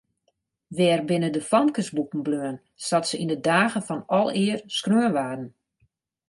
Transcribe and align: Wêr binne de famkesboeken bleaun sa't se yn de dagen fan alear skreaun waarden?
Wêr 0.77 0.99
binne 1.09 1.29
de 1.35 1.41
famkesboeken 1.49 2.21
bleaun 2.25 2.57
sa't 2.87 3.07
se 3.09 3.15
yn 3.23 3.31
de 3.31 3.37
dagen 3.49 3.83
fan 3.87 4.01
alear 4.19 4.59
skreaun 4.77 5.15
waarden? 5.17 5.49